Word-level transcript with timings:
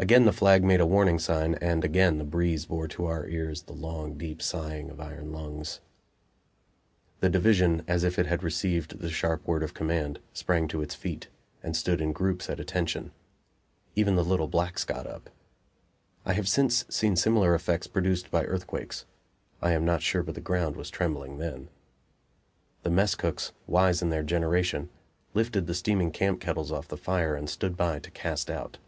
Again 0.00 0.24
the 0.24 0.32
flag 0.32 0.64
made 0.64 0.80
a 0.80 0.86
warning 0.86 1.20
sign, 1.20 1.54
and 1.62 1.84
again 1.84 2.18
the 2.18 2.24
breeze 2.24 2.66
bore 2.66 2.88
to 2.88 3.04
our 3.04 3.28
ears 3.28 3.62
the 3.62 3.72
long, 3.74 4.18
deep 4.18 4.42
sighing 4.42 4.90
of 4.90 5.00
iron 5.00 5.30
lungs. 5.30 5.78
The 7.20 7.28
division, 7.28 7.84
as 7.86 8.02
if 8.02 8.18
it 8.18 8.26
had 8.26 8.42
received 8.42 8.98
the 8.98 9.08
sharp 9.08 9.46
word 9.46 9.62
of 9.62 9.72
command, 9.72 10.18
sprang 10.32 10.66
to 10.66 10.82
its 10.82 10.96
feet, 10.96 11.28
and 11.62 11.76
stood 11.76 12.00
in 12.00 12.12
groups 12.12 12.50
at 12.50 12.58
"attention." 12.58 13.12
Even 13.94 14.16
the 14.16 14.24
little 14.24 14.48
blacks 14.48 14.82
got 14.84 15.06
up. 15.06 15.30
I 16.24 16.32
have 16.32 16.48
since 16.48 16.84
seen 16.88 17.14
similar 17.14 17.54
effects 17.54 17.86
produced 17.86 18.32
by 18.32 18.42
earthquakes; 18.46 19.06
I 19.62 19.74
am 19.74 19.84
not 19.84 20.02
sure 20.02 20.24
but 20.24 20.34
the 20.34 20.40
ground 20.40 20.74
was 20.74 20.90
trembling 20.90 21.38
then. 21.38 21.68
The 22.82 22.90
mess 22.90 23.14
cooks, 23.14 23.52
wise 23.68 24.02
in 24.02 24.10
their 24.10 24.24
generation, 24.24 24.88
lifted 25.34 25.68
the 25.68 25.74
steaming 25.74 26.10
camp 26.10 26.40
kettles 26.40 26.72
off 26.72 26.88
the 26.88 26.96
fire 26.96 27.36
and 27.36 27.48
stood 27.48 27.76
by 27.76 28.00
to 28.00 28.10
cast 28.10 28.50
out. 28.50 28.78